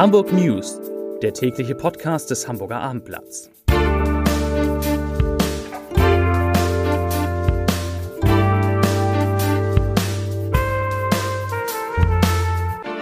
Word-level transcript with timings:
Hamburg 0.00 0.32
News, 0.32 0.80
der 1.20 1.34
tägliche 1.34 1.74
Podcast 1.74 2.30
des 2.30 2.48
Hamburger 2.48 2.80
Abendblatts. 2.80 3.50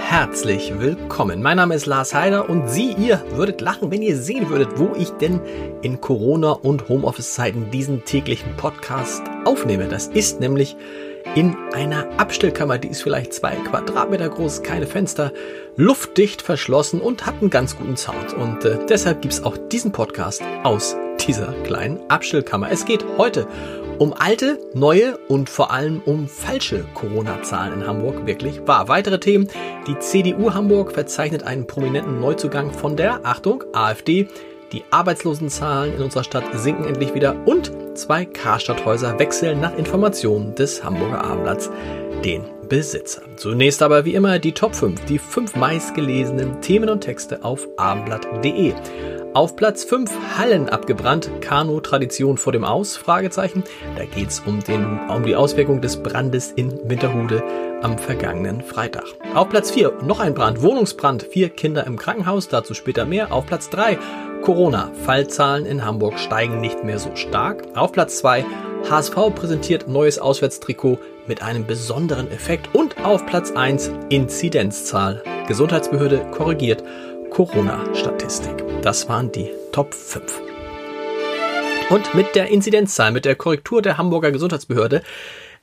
Herzlich 0.08 0.76
willkommen. 0.80 1.40
Mein 1.40 1.58
Name 1.58 1.76
ist 1.76 1.86
Lars 1.86 2.12
Heider 2.14 2.50
und 2.50 2.68
Sie, 2.68 2.94
ihr 2.94 3.22
würdet 3.30 3.60
lachen, 3.60 3.92
wenn 3.92 4.02
ihr 4.02 4.16
sehen 4.16 4.48
würdet, 4.48 4.76
wo 4.80 4.92
ich 4.96 5.10
denn 5.10 5.40
in 5.82 6.00
Corona- 6.00 6.50
und 6.50 6.88
Homeoffice-Zeiten 6.88 7.70
diesen 7.70 8.04
täglichen 8.06 8.56
Podcast 8.56 9.22
aufnehme. 9.44 9.86
Das 9.86 10.08
ist 10.08 10.40
nämlich 10.40 10.76
in 11.34 11.56
einer 11.72 12.06
Abstellkammer, 12.18 12.78
die 12.78 12.88
ist 12.88 13.02
vielleicht 13.02 13.32
zwei 13.32 13.54
Quadratmeter 13.54 14.28
groß, 14.28 14.62
keine 14.62 14.86
Fenster, 14.86 15.32
luftdicht 15.76 16.42
verschlossen 16.42 17.00
und 17.00 17.26
hat 17.26 17.36
einen 17.40 17.50
ganz 17.50 17.76
guten 17.76 17.96
Sound. 17.96 18.34
Und 18.34 18.64
äh, 18.64 18.78
deshalb 18.88 19.22
gibt's 19.22 19.42
auch 19.42 19.56
diesen 19.56 19.92
Podcast 19.92 20.42
aus 20.64 20.96
dieser 21.26 21.52
kleinen 21.64 22.00
Abstellkammer. 22.08 22.70
Es 22.70 22.84
geht 22.84 23.04
heute 23.18 23.46
um 23.98 24.12
alte, 24.12 24.58
neue 24.74 25.18
und 25.28 25.50
vor 25.50 25.72
allem 25.72 26.00
um 26.04 26.28
falsche 26.28 26.84
Corona-Zahlen 26.94 27.80
in 27.80 27.86
Hamburg. 27.86 28.26
Wirklich 28.26 28.66
wahr. 28.66 28.88
Weitere 28.88 29.18
Themen. 29.18 29.48
Die 29.86 29.98
CDU 29.98 30.54
Hamburg 30.54 30.92
verzeichnet 30.92 31.42
einen 31.42 31.66
prominenten 31.66 32.20
Neuzugang 32.20 32.72
von 32.72 32.96
der, 32.96 33.20
Achtung, 33.24 33.64
AfD. 33.72 34.28
Die 34.72 34.84
Arbeitslosenzahlen 34.90 35.96
in 35.96 36.02
unserer 36.02 36.24
Stadt 36.24 36.44
sinken 36.52 36.84
endlich 36.84 37.14
wieder 37.14 37.34
und 37.46 37.72
zwei 37.94 38.26
Karstadthäuser 38.26 39.18
wechseln 39.18 39.60
nach 39.60 39.76
Informationen 39.76 40.54
des 40.54 40.84
Hamburger 40.84 41.24
Abendblatts 41.24 41.70
den 42.24 42.44
Besitzer. 42.68 43.22
Zunächst 43.36 43.82
aber 43.82 44.04
wie 44.04 44.14
immer 44.14 44.38
die 44.38 44.52
Top 44.52 44.74
5, 44.74 45.04
die 45.06 45.18
fünf 45.18 45.56
meistgelesenen 45.56 46.60
Themen 46.60 46.90
und 46.90 47.00
Texte 47.00 47.44
auf 47.44 47.66
abendblatt.de. 47.76 48.74
Auf 49.34 49.56
Platz 49.56 49.84
5 49.84 50.10
Hallen 50.36 50.68
abgebrannt, 50.68 51.30
Kanu-Tradition 51.40 52.38
vor 52.38 52.52
dem 52.52 52.64
Aus? 52.64 52.96
Fragezeichen. 52.96 53.62
Da 53.96 54.04
geht's 54.04 54.40
um, 54.40 54.62
den, 54.64 54.98
um 55.08 55.22
die 55.22 55.36
Auswirkung 55.36 55.80
des 55.80 56.02
Brandes 56.02 56.52
in 56.52 56.78
Winterhude 56.88 57.42
am 57.82 57.98
vergangenen 57.98 58.62
Freitag. 58.62 59.04
Auf 59.34 59.48
Platz 59.48 59.70
4 59.70 59.98
noch 60.02 60.20
ein 60.20 60.34
Brand, 60.34 60.62
Wohnungsbrand, 60.62 61.22
vier 61.22 61.50
Kinder 61.50 61.86
im 61.86 61.96
Krankenhaus, 61.96 62.48
dazu 62.48 62.74
später 62.74 63.04
mehr. 63.04 63.32
Auf 63.32 63.46
Platz 63.46 63.70
3 63.70 63.98
Corona-Fallzahlen 64.42 65.66
in 65.66 65.84
Hamburg 65.84 66.18
steigen 66.18 66.60
nicht 66.60 66.82
mehr 66.82 66.98
so 66.98 67.14
stark. 67.14 67.64
Auf 67.74 67.92
Platz 67.92 68.18
2 68.18 68.44
HSV 68.84 69.34
präsentiert 69.34 69.88
neues 69.88 70.18
Auswärtstrikot 70.18 70.98
mit 71.26 71.42
einem 71.42 71.66
besonderen 71.66 72.30
Effekt. 72.30 72.74
Und 72.74 73.04
auf 73.04 73.26
Platz 73.26 73.50
1 73.50 73.90
Inzidenzzahl. 74.08 75.22
Gesundheitsbehörde 75.46 76.26
korrigiert 76.30 76.82
Corona-Statistik. 77.30 78.64
Das 78.82 79.08
waren 79.08 79.30
die 79.32 79.50
Top 79.72 79.92
5. 79.92 80.40
Und 81.90 82.14
mit 82.14 82.34
der 82.34 82.48
Inzidenzzahl, 82.48 83.12
mit 83.12 83.24
der 83.24 83.34
Korrektur 83.34 83.82
der 83.82 83.98
Hamburger 83.98 84.32
Gesundheitsbehörde, 84.32 85.02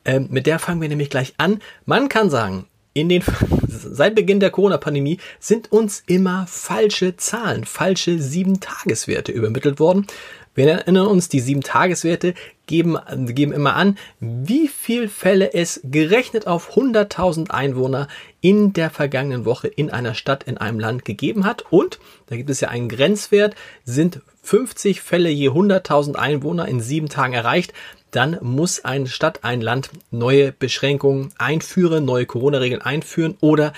äh, 0.04 0.20
mit 0.20 0.46
der 0.46 0.60
fangen 0.60 0.82
wir 0.82 0.90
nämlich 0.90 1.10
gleich 1.10 1.34
an. 1.38 1.60
Man 1.86 2.10
kann 2.10 2.30
sagen, 2.30 2.68
in 2.94 3.10
den, 3.10 3.24
seit 3.68 4.16
Beginn 4.16 4.40
der 4.40 4.52
Corona-Pandemie 4.52 5.20
sind 5.40 5.72
uns 5.72 6.04
immer 6.08 6.46
falsche 6.48 7.18
Zahlen, 7.18 7.66
falsche 7.66 8.20
Sieben-Tageswerte 8.20 9.32
übermittelt 9.32 9.80
worden. 9.80 10.08
Wir 10.56 10.70
erinnern 10.70 11.08
uns, 11.08 11.30
die 11.30 11.42
Sieben-Tageswerte 11.42 12.34
geben, 12.66 12.98
geben 13.28 13.52
immer 13.52 13.76
an, 13.76 13.98
wie 14.20 14.70
viel 14.70 15.10
Fälle 15.10 15.54
es 15.54 15.82
gerechnet 15.84 16.48
auf 16.48 16.76
100.000 16.76 17.52
Einwohner 17.52 18.08
in 18.40 18.74
der 18.74 18.90
vergangenen 18.90 19.46
Woche 19.46 19.68
in 19.68 19.90
einer 19.92 20.14
Stadt, 20.14 20.44
in 20.44 20.58
einem 20.58 20.80
Land 20.80 21.06
gegeben 21.06 21.46
hat. 21.46 21.66
Und, 21.70 22.00
da 22.28 22.38
gibt 22.38 22.50
es 22.50 22.62
ja 22.62 22.70
einen 22.70 22.90
Grenzwert, 22.90 23.54
sind 23.84 24.22
50 24.44 25.02
Fälle 25.02 25.30
je 25.30 25.50
100.000 25.50 26.16
Einwohner 26.16 26.68
in 26.68 26.80
sieben 26.80 27.10
Tagen 27.10 27.34
erreicht, 27.34 27.74
dann 28.12 28.38
muss 28.42 28.86
eine 28.86 29.08
Stadt, 29.08 29.44
ein 29.44 29.60
Land 29.60 29.90
neue 30.10 30.54
Beschränkungen 30.54 31.34
einführen, 31.38 32.06
neue 32.06 32.26
Corona-Regeln 32.26 32.82
einführen 32.82 33.36
oder 33.42 33.74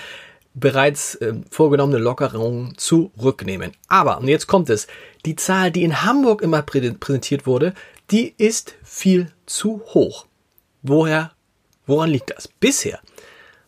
bereits 0.60 1.14
äh, 1.16 1.34
vorgenommene 1.50 1.98
Lockerungen 1.98 2.76
zurücknehmen. 2.76 3.72
Aber, 3.88 4.18
und 4.18 4.28
jetzt 4.28 4.46
kommt 4.46 4.70
es, 4.70 4.86
die 5.24 5.36
Zahl, 5.36 5.70
die 5.70 5.84
in 5.84 6.02
Hamburg 6.02 6.42
immer 6.42 6.62
präsentiert 6.62 7.46
wurde, 7.46 7.74
die 8.10 8.34
ist 8.38 8.74
viel 8.82 9.30
zu 9.46 9.82
hoch. 9.92 10.26
Woher, 10.82 11.32
woran 11.86 12.10
liegt 12.10 12.30
das? 12.30 12.48
Bisher 12.48 13.00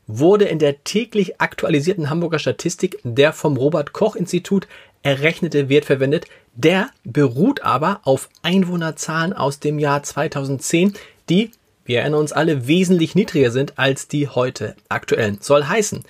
wurde 0.07 0.47
in 0.47 0.59
der 0.59 0.83
täglich 0.85 1.41
aktualisierten 1.41 2.11
Hamburger 2.11 2.39
Statistik 2.39 2.99
der 3.05 3.33
vom 3.33 3.57
Robert 3.57 3.93
Koch 3.93 4.17
Institut 4.17 4.67
errechnete 5.03 5.69
Wert 5.69 5.85
verwendet. 5.85 6.27
Der 6.55 6.91
beruht 7.05 7.63
aber 7.63 8.01
auf 8.05 8.29
Einwohnerzahlen 8.43 9.33
aus 9.33 9.61
dem 9.61 9.79
Jahr 9.79 10.03
2010, 10.03 10.95
die, 11.29 11.53
wir 11.85 12.01
erinnern 12.01 12.21
uns 12.21 12.33
alle, 12.33 12.67
wesentlich 12.67 13.15
niedriger 13.15 13.51
sind 13.51 13.79
als 13.79 14.09
die 14.09 14.29
heute 14.29 14.75
aktuellen. 14.89 15.39
Soll 15.41 15.65
heißen, 15.65 16.05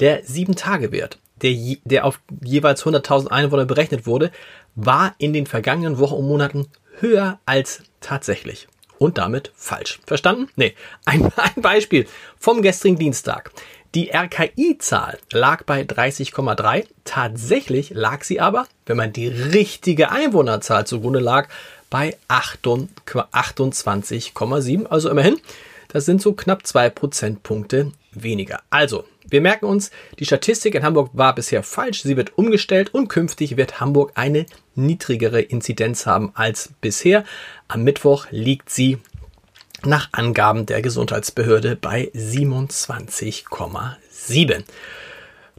der 0.00 0.24
7-Tage-Wert, 0.24 1.18
der, 1.42 1.76
der 1.84 2.04
auf 2.04 2.20
jeweils 2.42 2.84
100.000 2.84 3.28
Einwohner 3.28 3.64
berechnet 3.64 4.06
wurde, 4.06 4.30
war 4.74 5.14
in 5.18 5.32
den 5.32 5.46
vergangenen 5.46 5.98
Wochen 5.98 6.14
und 6.14 6.28
Monaten 6.28 6.66
höher 7.00 7.38
als 7.46 7.82
tatsächlich. 8.00 8.68
Und 8.98 9.18
damit 9.18 9.52
falsch. 9.54 10.00
Verstanden? 10.06 10.48
Nee. 10.56 10.74
Ein, 11.04 11.30
ein 11.36 11.62
Beispiel 11.62 12.06
vom 12.38 12.62
gestrigen 12.62 12.98
Dienstag. 12.98 13.52
Die 13.94 14.10
RKI-Zahl 14.10 15.18
lag 15.32 15.62
bei 15.64 15.82
30,3. 15.82 16.86
Tatsächlich 17.04 17.90
lag 17.90 18.24
sie 18.24 18.40
aber, 18.40 18.66
wenn 18.84 18.96
man 18.96 19.12
die 19.12 19.28
richtige 19.28 20.10
Einwohnerzahl 20.10 20.84
zugrunde 20.86 21.20
lag, 21.20 21.48
bei 21.88 22.16
28,7. 22.28 24.86
Also 24.86 25.08
immerhin, 25.08 25.38
das 25.96 26.04
sind 26.04 26.20
so 26.20 26.34
knapp 26.34 26.66
zwei 26.66 26.90
Prozentpunkte 26.90 27.90
weniger. 28.12 28.60
Also, 28.68 29.04
wir 29.30 29.40
merken 29.40 29.64
uns, 29.64 29.90
die 30.18 30.26
Statistik 30.26 30.74
in 30.74 30.82
Hamburg 30.82 31.08
war 31.14 31.34
bisher 31.34 31.62
falsch. 31.62 32.02
Sie 32.02 32.18
wird 32.18 32.36
umgestellt 32.36 32.92
und 32.92 33.08
künftig 33.08 33.56
wird 33.56 33.80
Hamburg 33.80 34.12
eine 34.14 34.44
niedrigere 34.74 35.40
Inzidenz 35.40 36.04
haben 36.04 36.32
als 36.34 36.74
bisher. 36.82 37.24
Am 37.66 37.82
Mittwoch 37.82 38.26
liegt 38.30 38.68
sie 38.68 38.98
nach 39.86 40.10
Angaben 40.12 40.66
der 40.66 40.82
Gesundheitsbehörde 40.82 41.76
bei 41.76 42.10
27,7. 42.14 44.64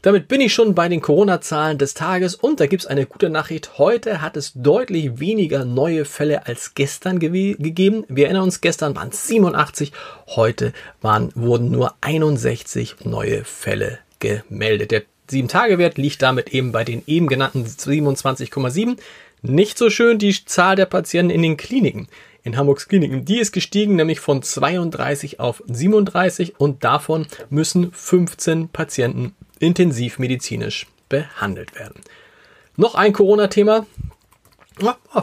Damit 0.07 0.29
bin 0.29 0.39
ich 0.39 0.53
schon 0.53 0.73
bei 0.73 0.87
den 0.87 1.01
Corona-Zahlen 1.01 1.77
des 1.77 1.93
Tages 1.93 2.33
und 2.33 2.61
da 2.61 2.67
gibt 2.67 2.83
es 2.83 2.87
eine 2.87 3.05
gute 3.05 3.29
Nachricht. 3.29 3.77
Heute 3.77 4.21
hat 4.21 4.37
es 4.37 4.53
deutlich 4.55 5.19
weniger 5.19 5.65
neue 5.65 6.05
Fälle 6.05 6.47
als 6.47 6.75
gestern 6.75 7.19
ge 7.19 7.55
gegeben. 7.59 8.05
Wir 8.07 8.27
erinnern 8.27 8.43
uns, 8.43 8.61
gestern 8.61 8.95
waren 8.95 9.09
es 9.09 9.27
87, 9.27 9.91
heute 10.27 10.71
waren, 11.01 11.31
wurden 11.35 11.71
nur 11.71 11.93
61 11.99 13.03
neue 13.03 13.43
Fälle 13.43 13.99
gemeldet. 14.19 14.91
Der 14.91 15.03
7-Tage-Wert 15.29 15.97
liegt 15.97 16.21
damit 16.21 16.53
eben 16.53 16.71
bei 16.71 16.85
den 16.85 17.03
eben 17.05 17.27
genannten 17.27 17.65
27,7. 17.65 18.95
Nicht 19.41 19.77
so 19.77 19.89
schön 19.89 20.19
die 20.19 20.33
Zahl 20.45 20.77
der 20.77 20.85
Patienten 20.85 21.31
in 21.31 21.41
den 21.41 21.57
Kliniken 21.57 22.07
in 22.47 22.55
Hamburgs 22.55 22.87
Kliniken. 22.87 23.25
Die 23.25 23.39
ist 23.39 23.51
gestiegen, 23.51 23.97
nämlich 23.97 24.21
von 24.21 24.41
32 24.41 25.41
auf 25.41 25.61
37 25.67 26.57
und 26.57 26.85
davon 26.85 27.27
müssen 27.49 27.91
15 27.91 28.69
Patienten 28.69 29.35
intensivmedizinisch 29.59 30.87
behandelt 31.09 31.75
werden. 31.75 32.01
Noch 32.75 32.95
ein 32.95 33.13
Corona-Thema, 33.13 33.85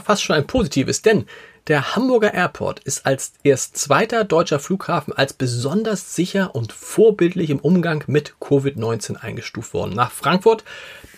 fast 0.05 0.23
schon 0.23 0.37
ein 0.37 0.47
positives, 0.47 1.03
denn 1.03 1.27
der 1.67 1.97
Hamburger 1.97 2.35
Airport 2.35 2.81
ist 2.81 3.07
als 3.07 3.33
erst 3.43 3.79
zweiter 3.79 4.25
deutscher 4.25 4.59
Flughafen 4.59 5.15
als 5.15 5.33
besonders 5.33 6.15
sicher 6.15 6.55
und 6.55 6.73
vorbildlich 6.73 7.49
im 7.49 7.59
Umgang 7.59 8.05
mit 8.07 8.35
Covid-19 8.39 9.17
eingestuft 9.17 9.73
worden. 9.73 9.95
Nach 9.95 10.11
Frankfurt 10.11 10.63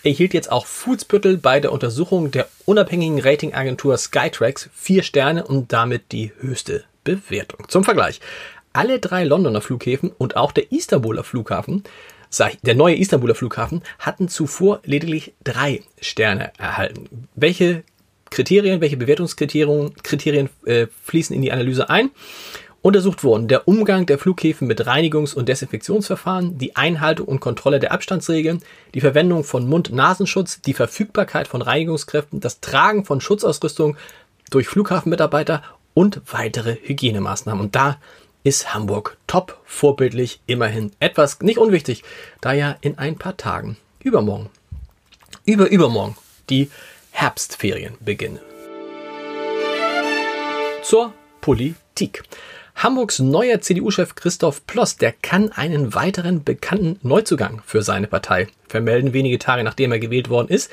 erhielt 0.04 0.34
jetzt 0.34 0.52
auch 0.52 0.66
Fußbüttel 0.66 1.38
bei 1.38 1.58
der 1.58 1.72
Untersuchung 1.72 2.30
der 2.30 2.46
unabhängigen 2.64 3.20
Ratingagentur 3.20 3.98
Skytrax 3.98 4.70
vier 4.72 5.02
Sterne 5.02 5.44
und 5.44 5.72
damit 5.72 6.12
die 6.12 6.30
höchste 6.38 6.84
Bewertung. 7.02 7.68
Zum 7.68 7.82
Vergleich. 7.82 8.20
Alle 8.72 9.00
drei 9.00 9.24
Londoner 9.24 9.62
Flughäfen 9.62 10.12
und 10.16 10.36
auch 10.36 10.52
der 10.52 10.70
Istanbuler 10.70 11.24
Flughafen 11.24 11.82
der 12.62 12.74
neue 12.74 12.96
Istanbuler 12.96 13.34
Flughafen 13.34 13.82
hatten 13.98 14.28
zuvor 14.28 14.80
lediglich 14.84 15.34
drei 15.44 15.82
Sterne 16.00 16.52
erhalten. 16.58 17.28
Welche 17.34 17.84
Kriterien, 18.30 18.80
welche 18.80 18.96
Bewertungskriterien 18.96 19.94
Kriterien, 20.02 20.48
äh, 20.64 20.86
fließen 21.04 21.34
in 21.34 21.42
die 21.42 21.52
Analyse 21.52 21.88
ein? 21.88 22.10
Untersucht 22.82 23.24
wurden 23.24 23.48
der 23.48 23.66
Umgang 23.66 24.06
der 24.06 24.16
Flughäfen 24.16 24.68
mit 24.68 24.86
Reinigungs- 24.86 25.34
und 25.34 25.48
Desinfektionsverfahren, 25.48 26.56
die 26.56 26.76
Einhaltung 26.76 27.26
und 27.26 27.40
Kontrolle 27.40 27.80
der 27.80 27.90
Abstandsregeln, 27.90 28.62
die 28.94 29.00
Verwendung 29.00 29.42
von 29.42 29.68
Mund-Nasenschutz, 29.68 30.60
die 30.60 30.72
Verfügbarkeit 30.72 31.48
von 31.48 31.62
Reinigungskräften, 31.62 32.38
das 32.38 32.60
Tragen 32.60 33.04
von 33.04 33.20
Schutzausrüstung 33.20 33.96
durch 34.50 34.68
Flughafenmitarbeiter 34.68 35.64
und 35.94 36.20
weitere 36.30 36.76
Hygienemaßnahmen. 36.82 37.64
Und 37.64 37.74
da 37.74 37.98
ist 38.46 38.72
Hamburg 38.72 39.16
top 39.26 39.60
vorbildlich, 39.64 40.40
immerhin 40.46 40.92
etwas 41.00 41.40
nicht 41.40 41.58
unwichtig, 41.58 42.04
da 42.40 42.52
ja 42.52 42.76
in 42.80 42.96
ein 42.96 43.16
paar 43.16 43.36
Tagen 43.36 43.76
übermorgen 44.04 44.50
über 45.44 45.68
übermorgen 45.68 46.16
die 46.48 46.70
Herbstferien 47.10 47.94
beginnen. 47.98 48.38
Zur 50.82 51.12
Politik. 51.40 52.22
Hamburgs 52.76 53.18
neuer 53.18 53.60
CDU-Chef 53.60 54.14
Christoph 54.14 54.64
Ploss, 54.66 54.96
der 54.96 55.12
kann 55.12 55.50
einen 55.50 55.94
weiteren 55.94 56.44
bekannten 56.44 57.00
Neuzugang 57.02 57.62
für 57.66 57.82
seine 57.82 58.06
Partei 58.06 58.46
vermelden, 58.68 59.12
wenige 59.12 59.40
Tage 59.40 59.64
nachdem 59.64 59.90
er 59.90 59.98
gewählt 59.98 60.28
worden 60.28 60.48
ist. 60.48 60.70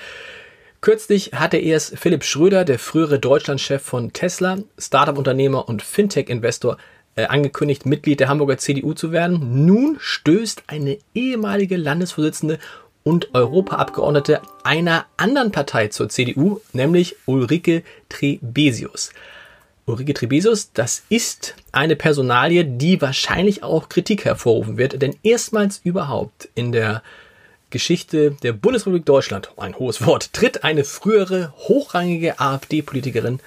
Kürzlich 0.81 1.31
hatte 1.33 1.57
erst 1.57 1.97
Philipp 1.97 2.23
Schröder, 2.23 2.65
der 2.65 2.77
frühere 2.77 3.17
Deutschlandchef 3.17 3.81
von 3.81 4.13
Tesla, 4.13 4.57
Startup-Unternehmer 4.77 5.67
und 5.69 5.81
Fintech-Investor, 5.81 6.77
äh, 7.15 7.25
angekündigt, 7.25 7.85
Mitglied 7.85 8.19
der 8.19 8.29
Hamburger 8.29 8.57
CDU 8.57 8.93
zu 8.93 9.11
werden. 9.11 9.65
Nun 9.65 9.97
stößt 9.99 10.63
eine 10.67 10.97
ehemalige 11.13 11.77
Landesvorsitzende 11.77 12.59
und 13.03 13.33
Europaabgeordnete 13.33 14.41
einer 14.63 15.05
anderen 15.17 15.51
Partei 15.51 15.89
zur 15.89 16.09
CDU, 16.09 16.61
nämlich 16.71 17.15
Ulrike 17.25 17.83
Trebesius. 18.09 19.11
Ulrike 19.85 20.13
Trebesius, 20.13 20.71
das 20.71 21.03
ist 21.09 21.55
eine 21.73 21.97
Personalie, 21.97 22.63
die 22.63 23.01
wahrscheinlich 23.01 23.63
auch 23.63 23.89
Kritik 23.89 24.23
hervorrufen 24.23 24.77
wird, 24.77 25.01
denn 25.01 25.15
erstmals 25.23 25.81
überhaupt 25.83 26.47
in 26.55 26.71
der 26.71 27.03
Geschichte 27.69 28.31
der 28.43 28.53
Bundesrepublik 28.53 29.05
Deutschland, 29.05 29.49
ein 29.57 29.77
hohes 29.77 30.05
Wort, 30.05 30.31
tritt 30.31 30.63
eine 30.63 30.83
frühere 30.85 31.53
hochrangige 31.67 32.39
AfD-Politikerin 32.39 33.39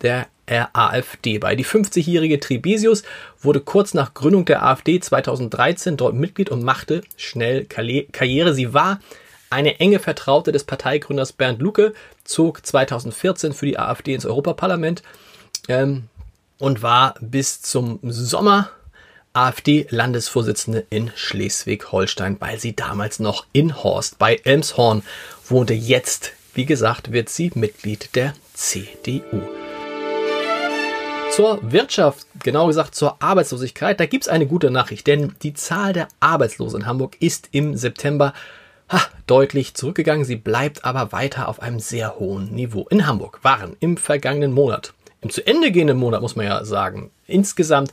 der 0.00 0.26
AfD 0.46 1.38
bei. 1.38 1.56
Die 1.56 1.64
50-jährige 1.64 2.40
Trebesius 2.40 3.02
wurde 3.40 3.60
kurz 3.60 3.94
nach 3.94 4.14
Gründung 4.14 4.44
der 4.44 4.64
AfD 4.64 5.00
2013 5.00 5.96
dort 5.96 6.14
Mitglied 6.14 6.50
und 6.50 6.62
machte 6.62 7.02
schnell 7.16 7.64
Karriere. 7.64 8.54
Sie 8.54 8.72
war 8.72 9.00
eine 9.50 9.80
enge 9.80 9.98
Vertraute 9.98 10.52
des 10.52 10.64
Parteigründers 10.64 11.32
Bernd 11.32 11.60
Lucke, 11.60 11.94
zog 12.24 12.64
2014 12.64 13.52
für 13.52 13.66
die 13.66 13.78
AfD 13.78 14.14
ins 14.14 14.26
Europaparlament 14.26 15.02
ähm, 15.68 16.04
und 16.58 16.82
war 16.82 17.14
bis 17.20 17.62
zum 17.62 17.98
Sommer 18.02 18.70
AfD-Landesvorsitzende 19.32 20.86
in 20.88 21.12
Schleswig-Holstein, 21.14 22.36
weil 22.40 22.58
sie 22.58 22.74
damals 22.74 23.18
noch 23.18 23.44
in 23.52 23.82
Horst 23.82 24.18
bei 24.18 24.36
Elmshorn 24.44 25.02
wohnte. 25.46 25.74
Jetzt, 25.74 26.32
wie 26.54 26.64
gesagt, 26.64 27.12
wird 27.12 27.28
sie 27.28 27.52
Mitglied 27.54 28.14
der 28.14 28.34
CDU. 28.54 29.55
Zur 31.36 31.60
Wirtschaft, 31.70 32.26
genau 32.42 32.66
gesagt 32.66 32.94
zur 32.94 33.22
Arbeitslosigkeit, 33.22 34.00
da 34.00 34.06
gibt 34.06 34.24
es 34.24 34.28
eine 34.28 34.46
gute 34.46 34.70
Nachricht, 34.70 35.06
denn 35.06 35.34
die 35.42 35.52
Zahl 35.52 35.92
der 35.92 36.08
Arbeitslosen 36.18 36.80
in 36.80 36.86
Hamburg 36.86 37.18
ist 37.20 37.50
im 37.52 37.76
September 37.76 38.32
ha, 38.88 39.02
deutlich 39.26 39.74
zurückgegangen. 39.74 40.24
Sie 40.24 40.36
bleibt 40.36 40.86
aber 40.86 41.12
weiter 41.12 41.48
auf 41.48 41.60
einem 41.60 41.78
sehr 41.78 42.18
hohen 42.18 42.54
Niveau. 42.54 42.86
In 42.88 43.06
Hamburg 43.06 43.40
waren 43.42 43.76
im 43.80 43.98
vergangenen 43.98 44.54
Monat 44.54 44.94
im 45.20 45.28
zu 45.30 45.46
Ende 45.46 45.70
gehenden 45.72 45.98
Monat 45.98 46.22
muss 46.22 46.36
man 46.36 46.46
ja 46.46 46.64
sagen, 46.64 47.10
insgesamt 47.26 47.90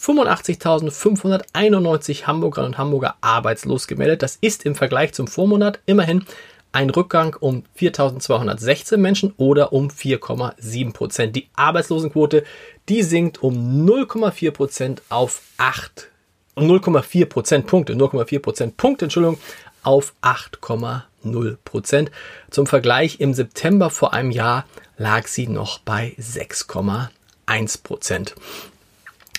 85.591 0.00 2.26
Hamburgerinnen 2.26 2.74
und 2.74 2.78
Hamburger 2.78 3.14
arbeitslos 3.22 3.86
gemeldet. 3.86 4.22
Das 4.22 4.36
ist 4.40 4.66
im 4.66 4.74
Vergleich 4.74 5.14
zum 5.14 5.26
Vormonat 5.26 5.80
immerhin 5.86 6.26
ein 6.74 6.90
Rückgang 6.90 7.36
um 7.38 7.62
4.216 7.78 8.96
Menschen 8.96 9.32
oder 9.36 9.72
um 9.72 9.88
4,7 9.88 10.92
Prozent. 10.92 11.36
Die 11.36 11.48
Arbeitslosenquote, 11.54 12.42
die 12.88 13.04
sinkt 13.04 13.42
um 13.42 13.86
0,4 13.86 14.50
Prozent 14.50 15.02
auf 15.08 15.42
8, 15.56 16.10
0,4 16.56 17.26
Prozentpunkte, 17.26 17.94
0,4 17.94 18.40
Prozentpunkte, 18.40 19.04
Entschuldigung, 19.04 19.38
auf 19.84 20.14
8,0 20.22 21.56
Prozent. 21.64 22.10
Zum 22.50 22.66
Vergleich 22.66 23.20
im 23.20 23.34
September 23.34 23.88
vor 23.88 24.12
einem 24.12 24.32
Jahr 24.32 24.66
lag 24.98 25.28
sie 25.28 25.46
noch 25.46 25.78
bei 25.78 26.16
6,1 26.18 27.82
Prozent. 27.84 28.34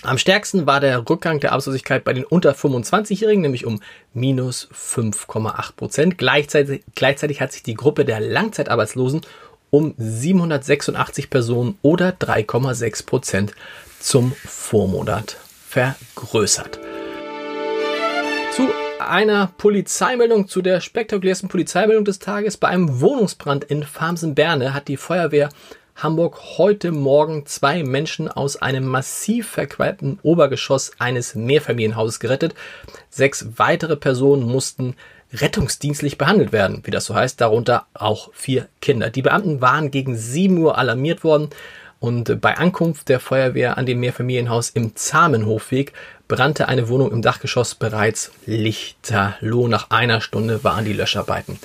Am 0.02 0.18
stärksten 0.18 0.66
war 0.66 0.80
der 0.80 1.08
Rückgang 1.08 1.40
der 1.40 1.52
Arbeitslosigkeit 1.52 2.04
bei 2.04 2.12
den 2.12 2.24
unter 2.24 2.52
25-Jährigen, 2.52 3.42
nämlich 3.42 3.66
um 3.66 3.80
minus 4.12 4.68
5,8 4.72 5.72
Prozent. 5.74 6.18
Gleichzeitig, 6.18 6.84
gleichzeitig 6.94 7.40
hat 7.40 7.52
sich 7.52 7.62
die 7.62 7.74
Gruppe 7.74 8.04
der 8.04 8.20
Langzeitarbeitslosen 8.20 9.22
um 9.70 9.94
786 9.98 11.28
Personen 11.28 11.78
oder 11.82 12.10
3,6 12.10 13.06
Prozent 13.06 13.52
zum 13.98 14.32
Vormonat 14.44 15.38
vergrößert. 15.68 16.78
Zu 18.52 18.68
einer 18.98 19.48
Polizeimeldung, 19.58 20.48
zu 20.48 20.62
der 20.62 20.80
spektakulärsten 20.80 21.48
Polizeimeldung 21.48 22.04
des 22.04 22.18
Tages. 22.18 22.56
Bei 22.56 22.68
einem 22.68 23.00
Wohnungsbrand 23.00 23.64
in 23.64 23.82
Farmsen-Berne 23.82 24.72
hat 24.72 24.88
die 24.88 24.96
Feuerwehr 24.96 25.48
Hamburg 25.96 26.58
heute 26.58 26.92
Morgen 26.92 27.46
zwei 27.46 27.82
Menschen 27.82 28.28
aus 28.28 28.56
einem 28.56 28.84
massiv 28.84 29.48
verqualmten 29.48 30.18
Obergeschoss 30.22 30.92
eines 30.98 31.34
Mehrfamilienhauses 31.34 32.20
gerettet. 32.20 32.54
Sechs 33.08 33.46
weitere 33.56 33.96
Personen 33.96 34.42
mussten 34.42 34.94
rettungsdienstlich 35.32 36.18
behandelt 36.18 36.52
werden, 36.52 36.82
wie 36.84 36.90
das 36.90 37.06
so 37.06 37.14
heißt, 37.14 37.40
darunter 37.40 37.86
auch 37.94 38.28
vier 38.34 38.68
Kinder. 38.82 39.08
Die 39.08 39.22
Beamten 39.22 39.62
waren 39.62 39.90
gegen 39.90 40.16
7 40.16 40.58
Uhr 40.58 40.76
alarmiert 40.76 41.24
worden 41.24 41.48
und 41.98 42.42
bei 42.42 42.58
Ankunft 42.58 43.08
der 43.08 43.18
Feuerwehr 43.18 43.78
an 43.78 43.86
dem 43.86 43.98
Mehrfamilienhaus 44.00 44.68
im 44.68 44.94
Zamenhofweg 44.96 45.94
brannte 46.28 46.68
eine 46.68 46.90
Wohnung 46.90 47.10
im 47.10 47.22
Dachgeschoss 47.22 47.74
bereits 47.74 48.32
lichterloh. 48.44 49.66
Nach 49.66 49.88
einer 49.88 50.20
Stunde 50.20 50.62
waren 50.62 50.84
die 50.84 50.92
Löscharbeiten 50.92 51.58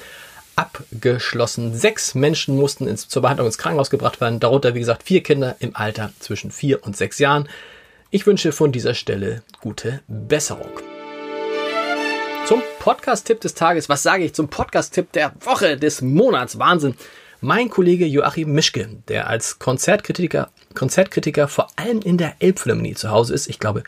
abgeschlossen. 0.55 1.75
Sechs 1.75 2.15
Menschen 2.15 2.57
mussten 2.57 2.87
ins, 2.87 3.07
zur 3.07 3.21
Behandlung 3.21 3.47
ins 3.47 3.57
Krankenhaus 3.57 3.89
gebracht 3.89 4.21
werden, 4.21 4.39
darunter 4.39 4.75
wie 4.75 4.79
gesagt 4.79 5.03
vier 5.03 5.23
Kinder 5.23 5.55
im 5.59 5.75
Alter 5.75 6.11
zwischen 6.19 6.51
vier 6.51 6.83
und 6.83 6.95
sechs 6.95 7.19
Jahren. 7.19 7.47
Ich 8.09 8.25
wünsche 8.25 8.51
von 8.51 8.71
dieser 8.71 8.93
Stelle 8.93 9.43
gute 9.61 10.01
Besserung. 10.07 10.71
Zum 12.45 12.61
Podcast-Tipp 12.79 13.39
des 13.39 13.53
Tages, 13.53 13.87
was 13.87 14.03
sage 14.03 14.25
ich 14.25 14.33
zum 14.33 14.49
Podcast-Tipp 14.49 15.11
der 15.13 15.33
Woche, 15.41 15.77
des 15.77 16.01
Monats? 16.01 16.59
Wahnsinn. 16.59 16.95
Mein 17.39 17.69
Kollege 17.69 18.05
Joachim 18.05 18.51
Mischke, 18.51 18.87
der 19.07 19.27
als 19.27 19.57
Konzertkritiker, 19.57 20.51
Konzertkritiker 20.75 21.47
vor 21.47 21.67
allem 21.75 22.01
in 22.01 22.17
der 22.17 22.35
Elbphilharmonie 22.39 22.93
zu 22.93 23.09
Hause 23.09 23.33
ist, 23.33 23.47
ich 23.47 23.57
glaube, 23.57 23.83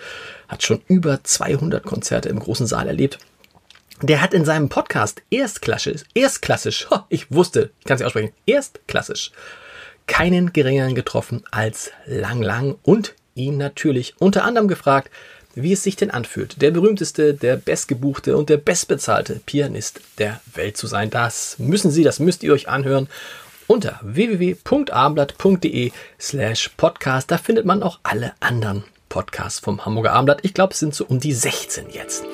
hat 0.48 0.64
schon 0.64 0.82
über 0.88 1.24
200 1.24 1.84
Konzerte 1.84 2.30
im 2.30 2.40
großen 2.40 2.66
Saal 2.66 2.88
erlebt. 2.88 3.20
Der 4.04 4.22
hat 4.22 4.34
in 4.34 4.44
seinem 4.44 4.68
Podcast 4.68 5.22
erstklassisch, 5.30 6.04
erstklassisch, 6.14 6.90
ich 7.08 7.32
wusste, 7.32 7.70
ich 7.80 7.86
kann 7.86 7.96
es 7.96 8.02
aussprechen, 8.02 8.34
erstklassisch, 8.46 9.32
keinen 10.08 10.52
geringeren 10.52 10.94
getroffen 10.94 11.46
als 11.52 11.92
Lang 12.06 12.42
Lang 12.42 12.76
und 12.84 13.14
ihn 13.34 13.56
natürlich 13.56 14.16
unter 14.20 14.44
anderem 14.44 14.68
gefragt, 14.68 15.10
wie 15.56 15.72
es 15.72 15.84
sich 15.84 15.96
denn 15.96 16.12
anfühlt, 16.12 16.62
der 16.62 16.72
berühmteste, 16.72 17.34
der 17.34 17.56
bestgebuchte 17.56 18.36
und 18.36 18.50
der 18.50 18.58
bestbezahlte 18.58 19.40
Pianist 19.46 20.02
der 20.18 20.42
Welt 20.54 20.76
zu 20.76 20.88
sein. 20.88 21.10
Das 21.10 21.58
müssen 21.58 21.90
Sie, 21.90 22.04
das 22.04 22.20
müsst 22.20 22.44
ihr 22.44 22.52
euch 22.52 22.68
anhören 22.68 23.08
unter 23.68 24.02
www.abendblatt.de 24.04 25.94
slash 26.20 26.72
podcast. 26.76 27.32
Da 27.32 27.38
findet 27.38 27.66
man 27.66 27.82
auch 27.82 28.00
alle 28.04 28.34
anderen 28.42 28.84
Podcasts 29.08 29.62
vom 29.62 29.86
Hamburger 29.86 30.12
Abendblatt. 30.12 30.44
Ich 30.44 30.54
glaube, 30.54 30.74
es 30.74 30.80
sind 30.80 30.94
so 30.94 31.06
um 31.06 31.22
die 31.22 31.32
16 31.32 31.90
jetzt. 31.90 32.26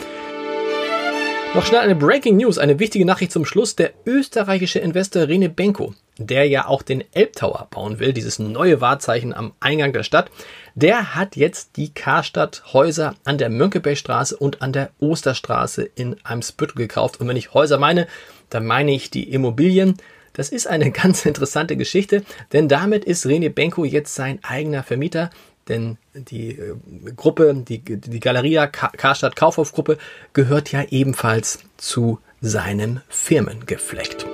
Noch 1.56 1.66
schnell 1.66 1.82
eine 1.82 1.96
Breaking 1.96 2.38
News, 2.38 2.60
eine 2.60 2.78
wichtige 2.78 3.06
Nachricht 3.06 3.32
zum 3.32 3.44
Schluss. 3.44 3.76
Der 3.76 3.92
österreichische 4.06 4.78
Investor 4.78 5.28
Rene 5.28 5.50
Benko, 5.50 5.96
der 6.20 6.48
ja 6.48 6.68
auch 6.68 6.84
den 6.84 7.04
Elbtower 7.12 7.68
bauen 7.72 7.98
will, 8.00 8.14
dieses 8.14 8.38
neue 8.38 8.82
Wahrzeichen 8.82 9.34
am 9.34 9.54
Eingang 9.60 9.92
der 9.92 10.04
Stadt, 10.04 10.30
der 10.76 11.16
hat 11.16 11.36
jetzt 11.36 11.76
die 11.76 11.92
Karstadt 11.92 12.72
Häuser 12.72 13.16
an 13.26 13.40
der 13.40 13.50
Mönckebergstraße 13.50 14.38
und 14.38 14.62
an 14.62 14.74
der 14.74 14.92
Osterstraße 15.00 15.82
in 15.82 16.18
Eimsbüttel 16.24 16.76
gekauft. 16.76 17.20
Und 17.20 17.28
wenn 17.28 17.36
ich 17.36 17.54
Häuser 17.54 17.80
meine, 17.80 18.08
dann 18.52 18.68
meine 18.68 18.94
ich 18.94 19.10
die 19.10 19.32
Immobilien. 19.32 19.98
Das 20.34 20.50
ist 20.50 20.68
eine 20.68 20.92
ganz 20.92 21.26
interessante 21.26 21.78
Geschichte, 21.78 22.24
denn 22.54 22.68
damit 22.68 23.06
ist 23.06 23.26
René 23.26 23.50
Benko 23.50 23.86
jetzt 23.86 24.14
sein 24.14 24.38
eigener 24.44 24.84
Vermieter, 24.84 25.32
denn 25.70 25.98
die 26.14 26.52
äh, 26.52 26.76
Gruppe, 27.16 27.54
die, 27.56 27.80
die 27.80 28.20
Galeria 28.20 28.68
Karstadt 28.68 29.36
Kaufhof 29.36 29.72
Gruppe 29.72 29.98
gehört 30.34 30.72
ja 30.72 30.84
ebenfalls 30.90 31.60
zu 31.78 32.20
seinem 32.42 33.02
Firmengeflecht. 33.08 34.26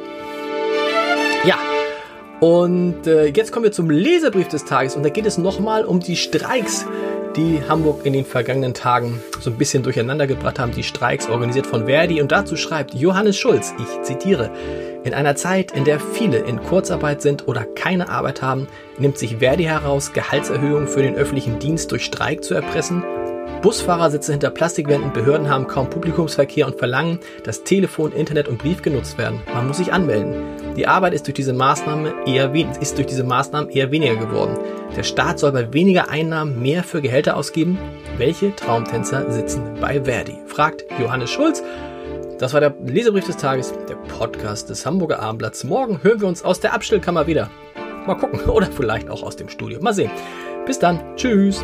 Ja, 1.46 1.58
und 2.40 3.08
äh, 3.08 3.28
jetzt 3.28 3.52
kommen 3.52 3.66
wir 3.66 3.72
zum 3.72 3.90
Leserbrief 3.90 4.48
des 4.48 4.66
Tages 4.66 4.96
und 4.96 5.04
da 5.04 5.10
geht 5.10 5.26
es 5.26 5.38
nochmal 5.38 5.86
um 5.86 6.00
die 6.00 6.16
Streiks, 6.16 6.86
die 7.36 7.62
Hamburg 7.68 8.06
in 8.06 8.14
den 8.14 8.26
vergangenen 8.26 8.74
Tagen 8.74 9.22
so 9.40 9.50
ein 9.50 9.58
bisschen 9.58 9.84
durcheinander 9.84 10.28
gebracht 10.28 10.60
haben. 10.60 10.72
Die 10.72 10.84
Streiks 10.84 11.30
organisiert 11.30 11.68
von 11.68 11.86
Verdi 11.86 12.22
und 12.22 12.32
dazu 12.32 12.56
schreibt 12.56 12.94
Johannes 12.94 13.38
Schulz, 13.38 13.74
ich 13.78 14.02
zitiere, 14.04 14.52
in 15.04 15.14
einer 15.14 15.36
Zeit, 15.36 15.72
in 15.72 15.84
der 15.84 16.00
viele 16.00 16.40
in 16.40 16.62
Kurzarbeit 16.62 17.22
sind 17.22 17.48
oder 17.48 17.64
keine 17.64 18.10
Arbeit 18.10 18.42
haben, 18.42 18.68
nimmt 18.98 19.18
sich 19.18 19.38
Verdi 19.38 19.66
heraus, 19.66 20.14
Gehaltserhöhungen 20.14 20.88
für 20.88 21.02
den 21.02 21.16
öffentlichen 21.16 21.60
Dienst 21.60 21.92
durch 21.92 22.06
Streik 22.06 22.44
zu 22.44 22.54
erpressen 22.54 23.04
Busfahrer 23.66 24.12
sitzen 24.12 24.34
hinter 24.34 24.52
Plastikwänden, 24.52 25.12
Behörden 25.12 25.50
haben 25.50 25.66
kaum 25.66 25.90
Publikumsverkehr 25.90 26.68
und 26.68 26.78
verlangen, 26.78 27.18
dass 27.46 27.64
Telefon, 27.64 28.12
Internet 28.12 28.48
und 28.48 28.60
Brief 28.60 28.84
genutzt 28.84 29.18
werden. 29.18 29.42
Man 29.52 29.66
muss 29.66 29.78
sich 29.78 29.92
anmelden. 29.92 30.36
Die 30.78 30.86
Arbeit 30.86 31.16
ist 31.16 31.26
durch 31.26 31.34
diese 31.34 31.52
Maßnahme 31.52 32.14
eher, 32.28 32.54
ist 32.54 32.96
durch 33.00 33.08
diese 33.08 33.24
Maßnahmen 33.24 33.72
eher 33.72 33.90
weniger 33.90 34.18
geworden. 34.18 34.60
Der 34.96 35.02
Staat 35.02 35.40
soll 35.40 35.52
bei 35.52 35.74
weniger 35.74 36.10
Einnahmen 36.10 36.62
mehr 36.62 36.84
für 36.84 37.02
Gehälter 37.02 37.36
ausgeben. 37.36 37.80
Welche 38.18 38.56
Traumtänzer 38.56 39.32
sitzen 39.32 39.64
bei 39.82 40.04
Verdi? 40.04 40.38
Fragt 40.46 40.86
Johannes 41.00 41.32
Schulz. 41.32 41.64
Das 42.38 42.54
war 42.54 42.60
der 42.60 42.76
Leserbrief 42.86 43.26
des 43.26 43.38
Tages, 43.38 43.74
der 43.90 43.96
Podcast 43.96 44.70
des 44.70 44.86
Hamburger 44.86 45.22
Abendblatts. 45.22 45.64
Morgen 45.64 46.04
hören 46.04 46.22
wir 46.22 46.28
uns 46.28 46.46
aus 46.46 46.60
der 46.60 46.76
Abstellkammer 46.76 47.26
wieder. 47.26 47.50
Mal 48.06 48.14
gucken. 48.14 48.42
Oder 48.48 48.68
vielleicht 48.68 49.10
auch 49.10 49.24
aus 49.24 49.38
dem 49.38 49.50
Studio. 49.50 49.80
Mal 49.82 49.96
sehen. 49.96 50.12
Bis 50.68 50.78
dann. 50.78 51.00
Tschüss. 51.16 51.64